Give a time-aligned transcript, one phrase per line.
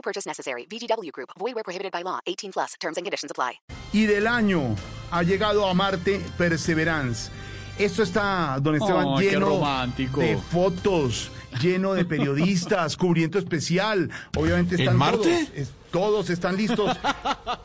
[0.00, 0.66] No purchase necessary.
[0.66, 1.28] VGW Group.
[1.38, 2.20] Void where prohibited by law.
[2.26, 2.74] 18 plus.
[2.80, 3.60] Terms and conditions apply.
[3.92, 4.74] Y del año
[5.10, 7.30] ha llegado a Marte Perseverance.
[7.78, 10.20] Esto está, don Esteban, Oh, lleno romántico.
[10.20, 11.30] de fotos,
[11.62, 14.10] lleno de periodistas, cubrimiento especial.
[14.36, 15.18] Obviamente están ¿En Marte?
[15.18, 16.96] todos, es- todos están listos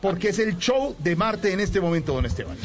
[0.02, 2.56] porque es el show de Marte en este momento, don Esteban.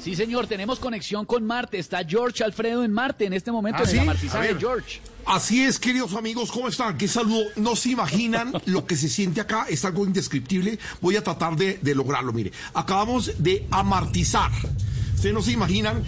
[0.00, 1.78] Sí, señor, tenemos conexión con Marte.
[1.78, 3.94] Está George Alfredo en Marte en este momento ¿Ah, en sí?
[3.94, 4.48] el A amartizaje.
[4.48, 4.58] ver.
[4.58, 5.00] George.
[5.28, 6.96] Así es, queridos amigos, ¿cómo están?
[6.96, 7.44] Qué saludo.
[7.56, 10.78] No se imaginan lo que se siente acá, es algo indescriptible.
[11.02, 12.32] Voy a tratar de, de lograrlo.
[12.32, 14.50] Mire, acabamos de amartizar.
[15.14, 16.02] Ustedes no se imaginan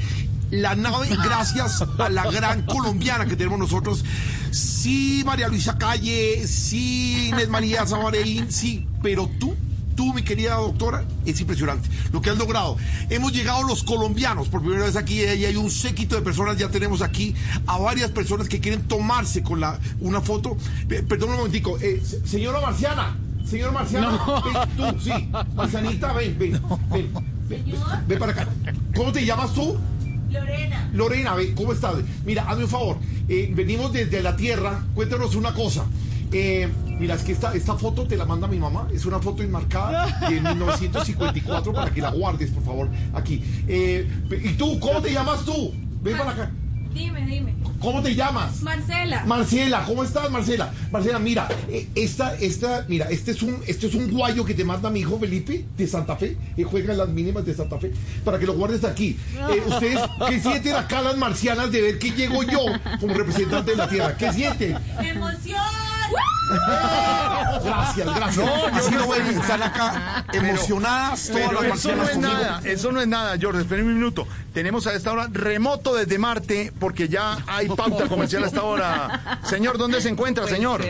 [0.51, 4.07] la nave, gracias a la gran colombiana que tenemos nosotros.
[4.53, 9.55] Sí, María Luisa Calle, sí, Inés María Zamareín, sí, pero tú
[10.01, 12.79] tú, mi querida doctora, es impresionante lo que has logrado.
[13.11, 16.57] Hemos llegado los colombianos por primera vez aquí y hay un séquito de personas.
[16.57, 17.35] Ya tenemos aquí
[17.67, 20.57] a varias personas que quieren tomarse con la una foto.
[20.89, 25.11] Pe- Perdón un momentico, eh, se- señora Marciana, señora Marciana, ven, tú, sí,
[25.55, 26.53] Marcianita, ven, ven,
[26.91, 27.13] ven,
[27.47, 27.65] ven,
[28.09, 28.49] ven para acá.
[28.97, 29.77] ¿Cómo te llamas tú?
[30.31, 31.97] Lorena, Lorena, ve, ¿cómo estás?
[32.25, 32.97] Mira, hazme un favor.
[33.29, 34.83] eh, venimos desde la Tierra.
[34.95, 35.85] Cuéntanos una cosa.
[36.33, 38.87] Eh, mira, es que esta, esta foto te la manda mi mamá.
[38.93, 43.43] Es una foto enmarcada de 1954 para que la guardes, por favor, aquí.
[43.67, 44.07] Eh,
[44.45, 44.79] ¿Y tú?
[44.79, 45.73] ¿Cómo te llamas tú?
[46.03, 46.51] Ven para acá.
[46.95, 47.55] dime, dime.
[47.81, 48.61] ¿Cómo te llamas?
[48.61, 50.71] Marcela, Marcela, ¿cómo estás, Marcela?
[50.93, 54.65] Marcela, mira, eh, esta, esta, mira, este es un, este es un guayo que te
[54.65, 57.91] manda mi hijo Felipe de Santa Fe, que juega en las mínimas de Santa Fe,
[58.23, 59.17] para que lo guardes aquí.
[59.51, 62.61] Eh, ustedes, ¿qué sienten acá las marcianas de ver que llego yo
[63.01, 64.17] como representante de la Tierra?
[64.19, 64.77] ¿Qué sienten?
[65.03, 65.57] emoción.
[67.65, 68.49] Gracias, gracias.
[68.73, 72.33] Así lo ven, están acá emocionadas todas Pero las eso no es conmigo.
[72.33, 73.61] nada, eso no es nada, George.
[73.61, 74.27] Esperen un minuto.
[74.53, 79.41] Tenemos a esta hora remoto desde Marte porque ya hay pauta comercial a esta hora.
[79.45, 80.83] Señor, ¿dónde se encuentra, señor?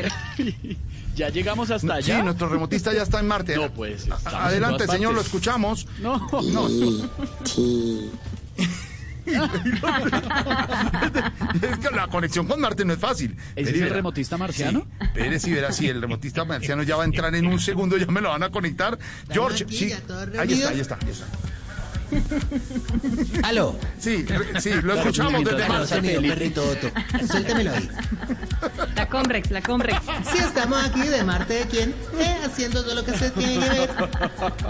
[1.17, 2.23] Ya llegamos hasta Sí, allá.
[2.23, 3.57] nuestro remotista ya está en Marte.
[3.57, 5.87] No, pues, Adelante, señor, lo escuchamos.
[6.01, 6.19] No.
[6.53, 6.69] No.
[11.63, 13.37] es que la conexión con Marte no es fácil.
[13.57, 14.81] ¿Ese es el remotista marciano?
[14.81, 17.97] Sí, espere, sí, verá, sí, el remotista marciano ya va a entrar en un segundo,
[17.97, 18.99] ya me lo van a conectar.
[19.31, 19.93] George, aquí, sí.
[20.39, 21.27] Ahí está, ahí está, ahí está.
[23.45, 23.79] Aló.
[24.01, 25.87] Sí, re- sí, lo escuchamos desde Marte.
[25.87, 26.91] Sonido, perrito Otto.
[27.31, 27.89] Suéltemelo ahí.
[28.97, 29.97] La Comrex, la Comrex.
[30.33, 33.69] Sí, estamos aquí de Marte de quién, eh, haciendo todo lo que se tiene que
[33.71, 33.91] ver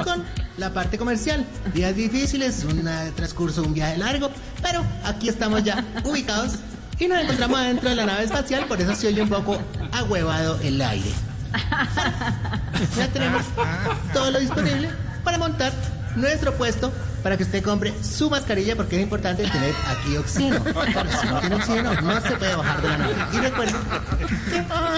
[0.05, 0.23] con
[0.61, 1.45] la parte comercial.
[1.75, 4.31] Días difíciles, un eh, transcurso, un viaje largo,
[4.63, 6.57] pero aquí estamos ya ubicados
[6.99, 9.59] y nos encontramos adentro de la nave espacial, por eso se oye un poco
[9.91, 11.11] ahuevado el aire.
[12.97, 13.43] Ya tenemos
[14.13, 14.91] todo lo disponible
[15.25, 15.73] para montar
[16.15, 16.93] nuestro puesto
[17.23, 20.61] para que usted compre su mascarilla porque es importante tener aquí oxígeno.
[21.21, 23.15] Si no tiene oxígeno no se puede bajar de la nave.
[23.33, 23.77] Y recuerden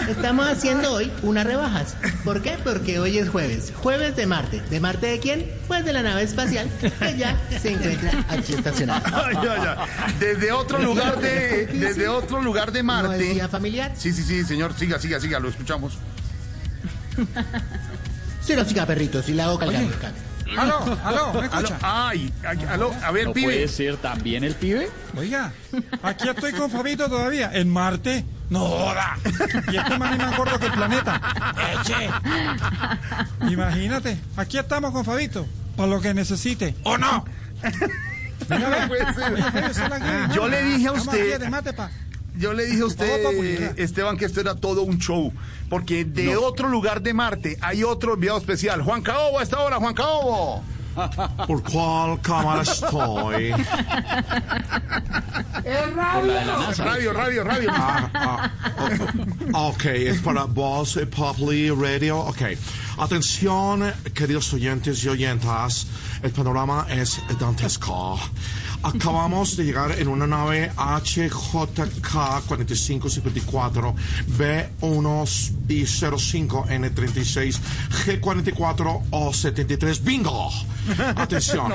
[0.04, 1.96] que estamos haciendo hoy unas rebajas.
[2.24, 2.58] ¿Por qué?
[2.62, 3.72] Porque hoy es jueves.
[3.76, 4.62] Jueves de Marte.
[4.70, 5.50] ¿De Marte de quién?
[5.68, 9.02] Pues de la nave espacial que ya se encuentra aquí estacionada.
[9.26, 10.14] Ay, ay, ay.
[10.20, 13.24] Desde otro lugar de, desde otro lugar de ¿No es Marte.
[13.24, 13.92] día familiar?
[13.96, 15.94] Sí, sí, sí, señor, siga, siga, siga, lo escuchamos.
[18.42, 19.84] Sí, no, siga, perrito, si la hago calgar.
[20.58, 21.78] Aló, aló, ¿me escucha?
[21.82, 23.46] ay, ay, aló, a ver, No pibe.
[23.46, 24.88] puede ser también el pibe.
[25.16, 25.52] Oiga,
[26.02, 27.50] aquí estoy con Fabito todavía.
[27.52, 28.24] ¿En Marte?
[28.50, 29.16] No joda.
[29.72, 31.20] Y este man es más gordo que el planeta.
[31.80, 32.10] Eche.
[33.50, 35.46] Imagínate, aquí estamos con Fabito.
[35.76, 36.74] Para lo que necesite.
[36.84, 37.24] ¿O no?
[38.50, 40.32] Mira, No puede ser.
[40.34, 41.40] Yo le dije a Vamos usted-
[42.36, 43.78] Yo le dije a usted.
[43.78, 45.32] Esteban, que esto era todo un show.
[45.68, 48.82] Porque de otro lugar de Marte hay otro enviado especial.
[48.82, 50.62] Juan Caobo, a esta hora, Juan Caobo.
[51.46, 53.52] ¿Por cuál cámara estoy?
[56.78, 57.70] Radio, radio, radio.
[57.72, 58.50] Ah, ah,
[59.54, 62.18] oh, ok, es para Voz Public Radio.
[62.18, 62.42] Ok.
[62.98, 65.86] Atención, queridos oyentes y oyentas.
[66.22, 68.18] El panorama es dantesco.
[68.82, 73.94] Acabamos de llegar en una nave HJK 4554
[74.38, 77.58] B105 N36
[78.04, 80.02] G44 O73.
[80.02, 80.50] ¡Bingo!
[81.16, 81.72] Atención.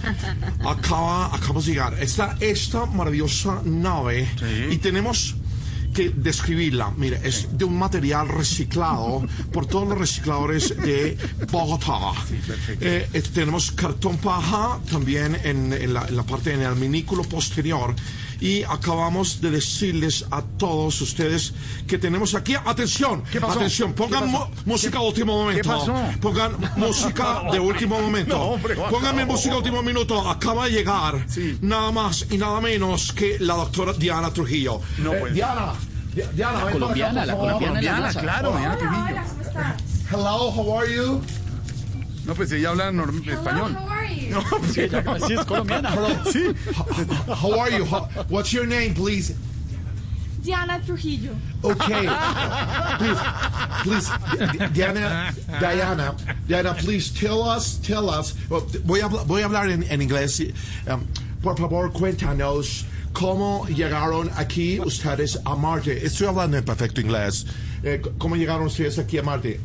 [0.64, 2.00] Acaba, acabamos de llegar.
[2.00, 4.28] Está esta maravillosa nave
[4.70, 5.34] y tenemos
[5.92, 6.92] que describirla.
[6.96, 11.16] Mire, es de un material reciclado por todos los recicladores de
[11.50, 12.12] Bogotá.
[12.80, 17.22] Eh, eh, tenemos cartón paja también en, en la, en la parte, en el minículo
[17.24, 17.94] posterior.
[18.42, 21.54] Y acabamos de decirles a todos ustedes
[21.86, 23.52] que tenemos aquí, atención, ¿Qué pasó?
[23.60, 24.50] atención, pongan ¿Qué pasó?
[24.66, 25.68] música de último momento.
[25.68, 25.94] pasó?
[26.20, 28.36] Pongan música de último momento.
[28.36, 29.32] No, hombre, Juan, Pónganme no.
[29.32, 30.28] música de último minuto.
[30.28, 31.56] Acaba de llegar Sí.
[31.62, 34.80] nada más y nada menos que la doctora Diana Trujillo.
[34.98, 35.34] No, Eh, pues.
[35.34, 35.74] Diana,
[36.12, 37.74] Di- Diana, colombiana, acá, la colombiana.
[37.80, 38.20] la Colombiana, mesa.
[38.20, 39.04] claro, Diana Trujillo.
[39.08, 39.82] Hola, ¿cómo estás?
[40.10, 41.20] Hello, how are you?
[42.26, 42.90] No, pues ella habla
[43.26, 43.76] español.
[44.12, 44.30] How are you?
[44.30, 45.90] No, ella- Sí, es colombiana.
[46.32, 46.54] Sí.
[47.28, 47.84] How are you?
[47.84, 49.34] How- what's your name, please?
[50.42, 51.36] Diana Trujillo.
[51.62, 52.08] Okay.
[52.98, 53.20] please,
[53.84, 54.10] please,
[54.58, 56.16] Di- Diana, Diana,
[56.48, 58.34] Diana, please tell us, tell us.
[58.50, 60.40] well, Voy a, hablar- voy a hablar en, en inglés.
[60.88, 61.06] Um,
[61.42, 66.04] por favor, cuéntanos cómo llegaron aquí ustedes a Marte.
[66.04, 67.46] Estoy hablando en perfecto inglés.
[67.84, 69.60] Eh, ¿Cómo llegaron ustedes aquí a Marte?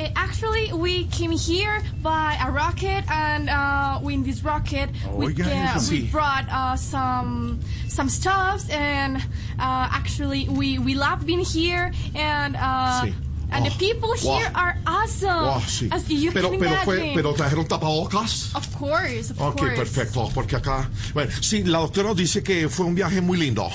[0.00, 5.46] Uh, actually, we came here by a rocket, and uh, in this rocket, we, Oiga,
[5.46, 9.18] uh, we brought uh, some some stuffs, and
[9.58, 13.14] uh, actually, we we love being here, and uh, Sí.
[13.52, 14.38] and Oh, the people wow.
[14.38, 15.44] here are awesome.
[15.46, 15.88] Oh, sí.
[15.92, 18.50] As you Pero, can pero, fue, pero trajeron tapabocas.
[18.56, 19.76] Of course, of Ok, course.
[19.76, 20.88] perfecto, porque acá...
[21.12, 23.70] Bueno, sí, la doctora dice que fue un viaje muy lindo.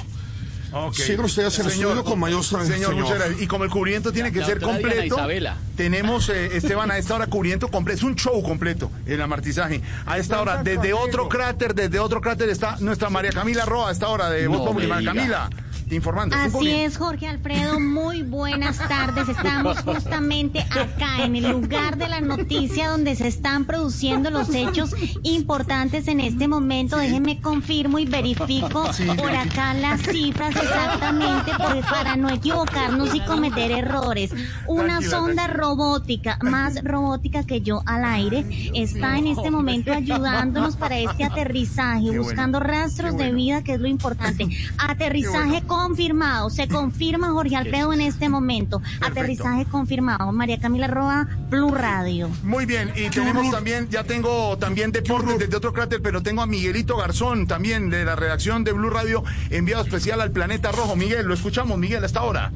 [0.71, 0.93] Ok.
[0.93, 2.95] Sigan ustedes en el estudio con mayor Señor, señor.
[2.95, 3.41] muchas gracias.
[3.41, 5.57] Y como el cubrimiento tiene que La ser completo, Isabela.
[5.75, 7.97] tenemos, eh, Esteban, a esta hora cubrimiento completo.
[7.97, 9.81] Es un show completo, el amartizaje.
[10.05, 13.91] A esta hora, desde otro cráter, desde otro cráter está nuestra María Camila Roa, a
[13.91, 15.01] esta hora de Voz No diga.
[15.13, 15.49] Camila,
[15.95, 16.35] informando.
[16.35, 19.29] Así es, Jorge Alfredo, muy buenas tardes.
[19.29, 24.95] Estamos justamente acá en el lugar de la noticia donde se están produciendo los hechos
[25.23, 26.97] importantes en este momento.
[26.97, 33.71] Déjenme confirmo y verifico por acá las cifras exactamente pues, para no equivocarnos y cometer
[33.71, 34.31] errores.
[34.67, 40.75] Una Tranquila, sonda robótica, más robótica que yo al aire, está en este momento ayudándonos
[40.75, 43.35] para este aterrizaje, bueno, buscando rastros de bueno.
[43.35, 44.47] vida, que es lo importante.
[44.77, 48.81] Aterrizaje Qué confirmado, se confirma Jorge Alfredo en este momento.
[48.99, 50.31] Aterrizaje confirmado.
[50.31, 52.29] María Camila Roa, Blue Radio.
[52.43, 56.45] Muy bien, y tenemos también, ya tengo también deportes desde otro cráter, pero tengo a
[56.45, 60.97] Miguelito Garzón también de la redacción de Blue Radio, enviado especial al Planeta Rojo.
[60.97, 62.51] Miguel, lo escuchamos, Miguel, hasta ahora.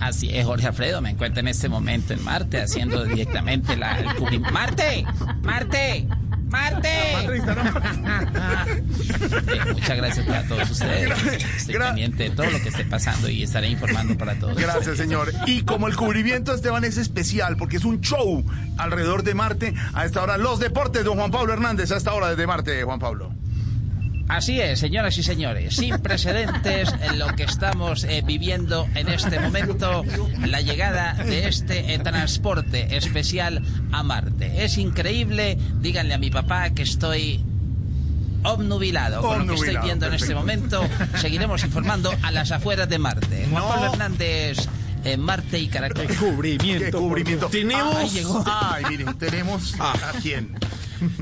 [0.00, 4.14] Así es, Jorge Alfredo, me encuentro en este momento en Marte haciendo directamente la, el
[4.14, 4.50] cubrimiento.
[4.50, 5.04] ¡Marte!
[5.42, 6.08] ¡Marte!
[6.50, 6.88] ¡Marte!
[9.30, 11.10] Eh, muchas gracias para todos ustedes.
[11.56, 14.56] Estoy pendiente de todo lo que esté pasando y estaré informando para todos.
[14.56, 15.32] Gracias, señor.
[15.46, 18.44] Y como el cubrimiento, Esteban, es especial porque es un show
[18.78, 19.74] alrededor de Marte.
[19.94, 22.98] A esta hora, los deportes, don Juan Pablo Hernández, a esta hora desde Marte, Juan
[22.98, 23.32] Pablo.
[24.30, 29.40] Así es, señoras y señores, sin precedentes en lo que estamos eh, viviendo en este
[29.40, 30.04] momento,
[30.46, 33.60] la llegada de este eh, transporte especial
[33.90, 34.29] a Marte.
[34.56, 37.40] Es increíble, díganle a mi papá que estoy
[38.42, 40.80] obnubilado con lo que estoy Obnubilado, viendo en este perfecto.
[40.80, 41.18] momento.
[41.18, 43.46] Seguiremos informando a las afueras de Marte.
[43.50, 43.68] Juan No.
[43.68, 44.58] Pablo Hernández,
[45.04, 46.06] eh, Marte y Caracol.
[46.06, 47.48] ¿Qué cubrimiento?
[47.48, 48.44] Tenemos- Ay, llegó.
[48.46, 49.94] Ay, miren, tenemos Ah.
[50.14, 50.56] a quién.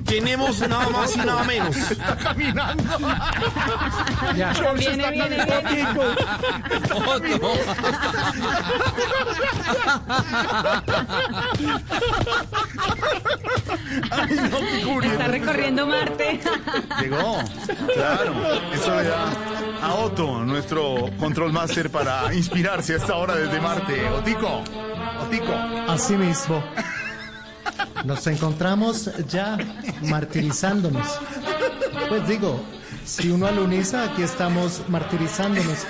[0.05, 1.77] Tenemos nada más y nada menos.
[1.77, 2.85] Está caminando.
[4.55, 6.03] George Viene, está viene, caminando.
[6.89, 7.53] Foto.
[14.11, 15.07] Ay, no, qué.
[15.09, 16.41] Está recorriendo Marte.
[17.01, 17.39] Llegó,
[17.95, 18.35] claro.
[18.73, 19.33] Eso le da
[19.83, 24.09] a Otto, nuestro control master, para inspirarse a esta hora desde Marte.
[24.11, 24.63] Otico,
[25.23, 25.53] Otico.
[25.89, 26.63] Asimismo,
[28.09, 29.59] nos encontramos ya
[30.05, 31.07] martirizándonos.
[32.09, 32.59] Pues digo,
[33.05, 35.81] si uno aluniza, aquí estamos martirizándonos.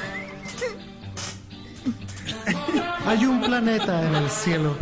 [3.07, 4.77] Hay un planeta en el cielo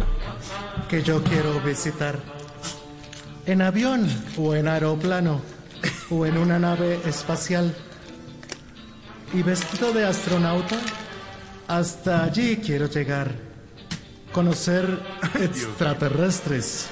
[0.88, 2.18] que yo quiero visitar.
[3.44, 5.42] En avión o en aeroplano
[6.08, 7.76] o en una nave espacial.
[9.34, 10.76] Y vestido de astronauta,
[11.68, 13.45] hasta allí quiero llegar.
[14.36, 15.02] Conocer
[15.40, 16.90] extraterrestres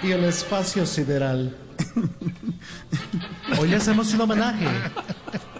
[0.00, 1.56] y el espacio sideral.
[3.58, 4.68] Hoy le hacemos un homenaje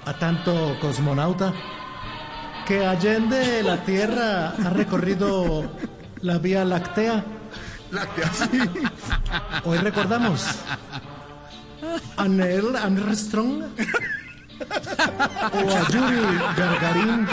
[0.05, 1.53] a tanto cosmonauta
[2.69, 5.69] que allende la Tierra ha recorrido
[6.23, 7.25] la Vía Láctea.
[7.91, 8.61] Láctea, sí.
[9.65, 10.47] Hoy recordamos
[12.17, 13.65] a Neil Armstrong
[15.53, 17.27] o a Yuri Gagarin.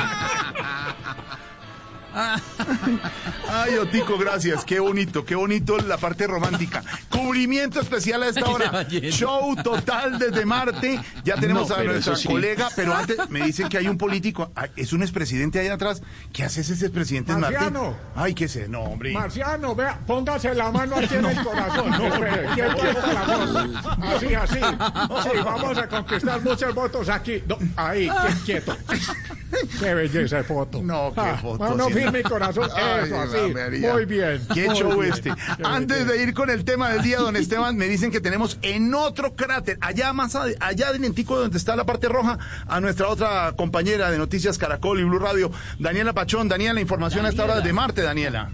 [3.49, 4.63] Ay, Otico, gracias.
[4.65, 6.83] Qué bonito, qué bonito la parte romántica.
[7.09, 8.87] Cubrimiento especial a esta hora.
[8.89, 10.99] Show total desde Marte.
[11.23, 12.27] Ya tenemos No, a nuestra sí.
[12.27, 14.51] colega, pero antes me dicen que hay un político.
[14.75, 16.01] Es un expresidente allá atrás.
[16.33, 17.55] ¿Qué hace ese expresidente en Marte?
[17.57, 17.95] Marciano.
[18.15, 19.11] Ay, qué sé, no, hombre.
[19.13, 21.93] Marciano, vea, póngase la mano aquí en el corazón.
[21.93, 22.49] Espere,
[23.13, 24.05] la foto.
[24.15, 24.59] Así, así.
[24.59, 27.43] Sí, vamos a conquistar muchos votos aquí.
[27.47, 28.77] No, ahí, quie- quieto.
[29.79, 30.81] Qué belleza de foto.
[30.83, 31.93] No, qué Ah, foto, Mano sí.
[31.93, 32.69] firme y corazón.
[32.75, 33.81] Ay, Eso, así.
[33.91, 34.41] Muy bien.
[34.53, 35.13] Qué muy show bien.
[35.13, 35.31] este.
[35.33, 38.57] Qué Antes de ir con el tema del día, don Esteban, me dicen que tenemos
[38.61, 43.07] en otro cráter, allá más ade- allá adelentico donde está la parte roja, a nuestra
[43.07, 46.47] otra compañera de Noticias Caracol y Blue Radio, Daniela Pachón.
[46.49, 48.49] Daniela, la información a esta hora de Marte, Daniela.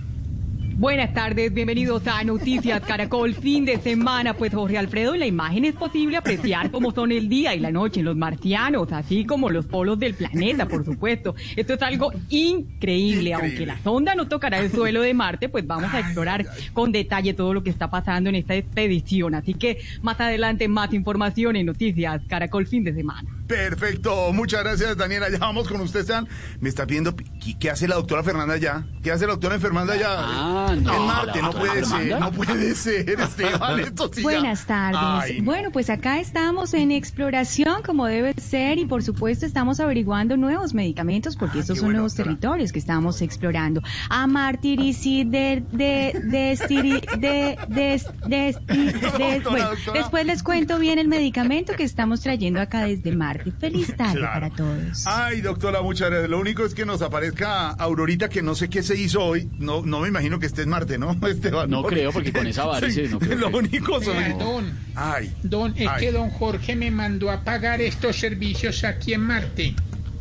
[0.82, 4.34] Buenas tardes, bienvenidos a Noticias Caracol, fin de semana.
[4.34, 7.70] Pues Jorge Alfredo, en la imagen es posible apreciar cómo son el día y la
[7.70, 11.36] noche en los marcianos, así como los polos del planeta, por supuesto.
[11.56, 15.94] Esto es algo increíble, aunque la sonda no tocará el suelo de Marte, pues vamos
[15.94, 19.36] a explorar con detalle todo lo que está pasando en esta expedición.
[19.36, 23.30] Así que más adelante más información en Noticias Caracol, fin de semana.
[23.46, 25.30] Perfecto, muchas gracias Daniela.
[25.30, 26.28] Ya vamos con usted, Esteban.
[26.60, 28.88] Me está pidiendo, ¿qué, qué hace la doctora Fernanda ya?
[29.04, 30.08] ¿Qué hace la doctora Fernanda ya?
[30.10, 33.80] Ah, no, Marte, no puede ser, no puede ser, Esteban.
[33.80, 35.00] Esto sí Buenas tardes.
[35.02, 40.38] Ay, Bueno, pues acá estamos en exploración como debe ser y por supuesto estamos averiguando
[40.38, 42.36] nuevos medicamentos porque estos qué son bueno, nuevos doctora.
[42.36, 43.82] territorios que estamos explorando.
[44.10, 50.00] Amartiricid de de de estiri- de de de- de- Doctora, bueno, doctora.
[50.00, 53.52] después les cuento bien el medicamento que estamos trayendo acá desde Marte.
[53.60, 54.34] Feliz tarde Claro.
[54.34, 55.06] para todos.
[55.06, 56.30] Ay, doctora, muchas gracias.
[56.30, 59.50] Lo único es que nos aparezca Aurorita, que no sé qué se hizo hoy.
[59.60, 61.70] No, no me imagino que esté en Marte, ¿no, Esteban?
[61.70, 64.38] No creo, porque con esa varice no creo Lo que- único son...
[64.40, 65.34] Don, Ay.
[65.44, 66.00] don, es Ay.
[66.06, 69.76] que don Jorge me mandó a pagar estos servicios aquí en Marte.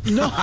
[0.04, 0.32] No.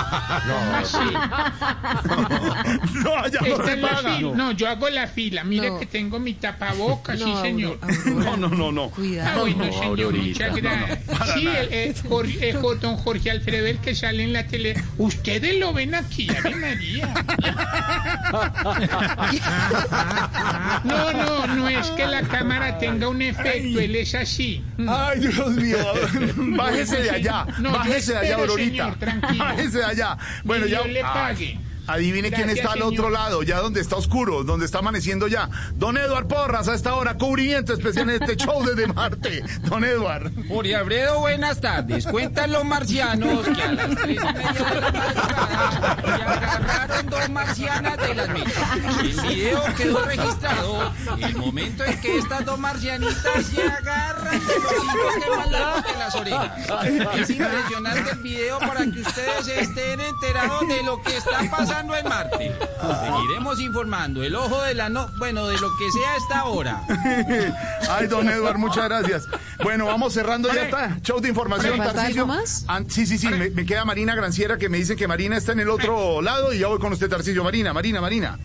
[2.08, 4.16] No, no Esta se es la paga.
[4.16, 4.32] fila.
[4.34, 5.44] No, yo hago la fila.
[5.44, 5.78] Mire No.
[5.80, 7.78] que tengo mi tapabocas, sí, No, señor.
[8.06, 8.84] No, no, no, no.
[8.84, 9.40] Ah, Cuidado.
[9.40, 11.18] bueno, No, señor, Aurorita, muchas no, no, gracias.
[11.18, 14.46] para sí, el, el Jorge, eh, jo- don Jorge Alfredo, el que sale en la
[14.46, 14.74] tele.
[14.96, 17.12] Ustedes lo ven aquí, Ave María.
[20.84, 24.62] No, no, no es que la cámara tenga un efecto, él es así.
[24.88, 25.78] Ay, Dios mío.
[26.36, 27.46] Bájese de allá.
[27.58, 28.84] No, Bájese de allá, Aurorita.
[28.84, 29.44] señor, tranquilo.
[29.44, 30.18] Bájese de allá.
[30.44, 30.82] Bueno, Ni ya.
[30.82, 31.58] Le pague.
[31.88, 35.48] Adivine quién Gracias, está al otro lado, ya donde está oscuro, donde está amaneciendo ya.
[35.74, 39.42] Don Eduard Porras, a esta hora, cubrimiento especial en este show desde Marte.
[39.62, 40.30] Don Eduard.
[40.48, 42.06] Jorge Alfredo, buenas tardes.
[42.06, 47.28] Cuentan los marcianos que a las tres y media de la madrugada se agarraron dos
[47.30, 48.76] marcianas de las mesas.
[49.00, 54.72] El video quedó registrado el momento en que estas dos marcianitas se agarran de los
[54.72, 56.52] hijos que largos que las orejas.
[57.18, 62.08] Es impresionante el video para que ustedes estén enterados de lo que está pasando en
[62.08, 62.54] Marte.
[63.04, 64.22] Seguiremos informando.
[64.22, 65.08] El ojo de la no...
[65.18, 66.82] Bueno, de lo que sea a esta hora.
[67.90, 69.26] Ay, don Eduard, muchas gracias.
[69.62, 70.98] Bueno, vamos cerrando ya está.
[71.02, 72.22] Show de información, ¿Me falta Tarcisio.
[72.22, 72.64] algo más?
[72.68, 73.28] Ah, sí, sí, sí.
[73.28, 76.52] Me, me queda Marina Granciera que me dice que Marina está en el otro lado
[76.52, 77.44] y ya voy con usted, Tarcisio.
[77.44, 78.38] Marina, Marina, Marina.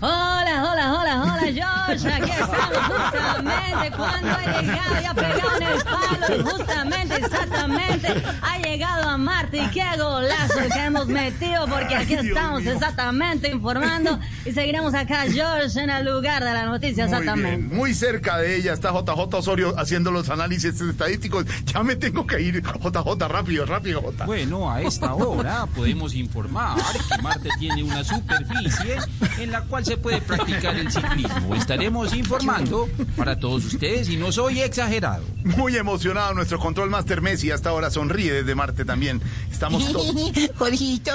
[0.00, 2.12] Hola, hola, hola, hola, George.
[2.12, 8.24] Aquí estamos justamente cuando ha llegado y ha pegado en el palo y justamente, exactamente,
[8.42, 9.58] ha llegado a Marte.
[9.58, 12.72] Y qué golazo que hemos metido porque aquí Ay, estamos mío.
[12.74, 17.56] exactamente informando y seguiremos acá, George, en el lugar de la noticia, Muy exactamente.
[17.56, 21.44] bien, muy cerca de ella está JJ Osorio haciendo los análisis estadísticos.
[21.64, 24.26] Ya me tengo que ir, JJ, rápido, rápido, J.
[24.26, 26.76] Bueno, a esta hora podemos informar
[27.16, 28.98] que Marte tiene una superficie
[29.38, 31.54] en la cual se puede practicar el ciclismo.
[31.54, 35.24] Estaremos informando para todos ustedes y no soy exagerado.
[35.44, 37.50] Muy emocionado nuestro control master Messi.
[37.50, 39.20] Hasta ahora sonríe desde Marte también.
[39.50, 40.14] Estamos todos.
[40.56, 41.12] Jorgito,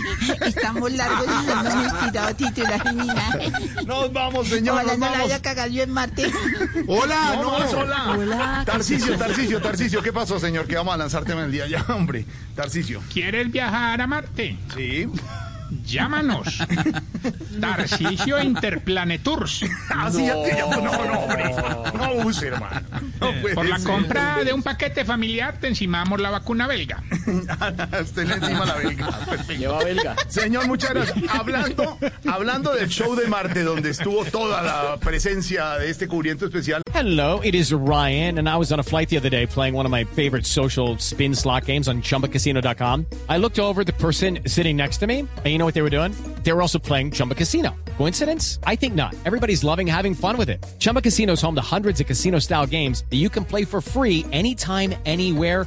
[0.46, 3.84] estamos largos y no hemos inspirado titular ni.
[3.84, 5.26] Nos vamos, señor, Ojalá nos no la vamos.
[5.26, 6.30] haya cagado yo en Marte.
[6.86, 7.78] Hola, no, No.
[7.80, 8.04] hola.
[8.16, 9.16] Hola, ¿qué Tarcicio?
[9.18, 10.66] Tarcicio, Tarcicio, ¿qué pasó, señor?
[10.66, 12.24] Que vamos a lanzar tema el día ya, hombre.
[12.56, 13.02] Tarcicio.
[13.12, 14.56] ¿Quieres viajar a Marte?
[14.74, 15.06] Sí.
[15.84, 16.58] Llámanos.
[17.60, 19.64] Tarcisio Interplanetours.
[19.90, 20.76] Así ya te llamo.
[20.76, 21.44] No, no, hombre.
[21.94, 22.80] No use, hermano.
[23.20, 23.90] No puede Por la ser.
[23.90, 27.02] compra de un paquete familiar te encimamos la vacuna belga.
[28.02, 29.06] Usted le encima la belga.
[29.26, 29.52] Perfecto.
[29.54, 30.16] Lleva belga.
[30.28, 31.16] Señor, muchas gracias.
[31.30, 31.98] Hablando,
[32.30, 36.82] hablando del show de Marte, donde estuvo toda la presencia de este cubrimiento especial.
[36.92, 39.84] Hello, it is Ryan, and I was on a flight the other day playing one
[39.84, 43.06] of my favorite social spin slot games on chumbacasino.com.
[43.28, 45.82] I looked over at the person sitting next to me, and you know what they
[45.82, 46.12] were doing?
[46.44, 47.74] They were also playing Chumba Casino.
[47.96, 48.58] Coincidence?
[48.64, 49.14] I think not.
[49.24, 50.64] Everybody's loving having fun with it.
[50.78, 53.80] Chumba Casino is home to hundreds of casino style games that you can play for
[53.80, 55.66] free anytime, anywhere